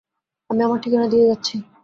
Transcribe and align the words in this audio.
আমি 0.49 0.61
আমার 0.63 0.79
ঠিকানা 0.83 1.07
দিয়ে 1.07 1.25
যাচ্ছি। 1.27 1.55